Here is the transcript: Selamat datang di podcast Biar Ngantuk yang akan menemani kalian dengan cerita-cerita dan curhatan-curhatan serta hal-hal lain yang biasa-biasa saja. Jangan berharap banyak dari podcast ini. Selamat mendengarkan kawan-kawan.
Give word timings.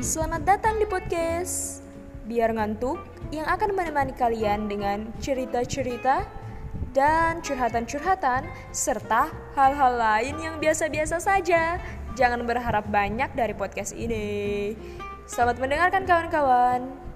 Selamat 0.00 0.48
datang 0.48 0.80
di 0.80 0.88
podcast 0.88 1.84
Biar 2.24 2.56
Ngantuk 2.56 2.96
yang 3.36 3.44
akan 3.44 3.76
menemani 3.76 4.16
kalian 4.16 4.64
dengan 4.64 5.12
cerita-cerita 5.20 6.24
dan 6.96 7.44
curhatan-curhatan 7.44 8.48
serta 8.72 9.28
hal-hal 9.52 9.92
lain 10.00 10.40
yang 10.40 10.56
biasa-biasa 10.56 11.20
saja. 11.20 11.76
Jangan 12.16 12.48
berharap 12.48 12.88
banyak 12.88 13.28
dari 13.36 13.52
podcast 13.52 13.92
ini. 13.92 14.72
Selamat 15.28 15.60
mendengarkan 15.60 16.08
kawan-kawan. 16.08 17.09